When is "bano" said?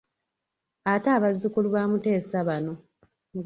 2.47-2.73